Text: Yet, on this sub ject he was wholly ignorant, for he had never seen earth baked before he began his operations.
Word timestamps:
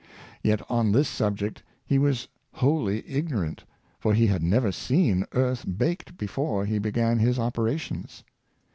Yet, 0.41 0.61
on 0.67 0.91
this 0.91 1.07
sub 1.07 1.37
ject 1.37 1.61
he 1.85 1.99
was 1.99 2.27
wholly 2.53 3.07
ignorant, 3.07 3.63
for 3.99 4.15
he 4.15 4.25
had 4.25 4.41
never 4.41 4.71
seen 4.71 5.25
earth 5.33 5.63
baked 5.77 6.17
before 6.17 6.65
he 6.65 6.79
began 6.79 7.19
his 7.19 7.37
operations. 7.37 8.23